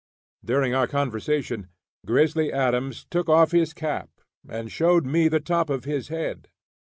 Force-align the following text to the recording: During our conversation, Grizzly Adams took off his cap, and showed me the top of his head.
During 0.43 0.73
our 0.73 0.87
conversation, 0.87 1.67
Grizzly 2.07 2.51
Adams 2.51 3.05
took 3.11 3.29
off 3.29 3.51
his 3.51 3.71
cap, 3.71 4.09
and 4.49 4.71
showed 4.71 5.05
me 5.05 5.27
the 5.27 5.39
top 5.39 5.69
of 5.69 5.83
his 5.85 6.07
head. 6.07 6.49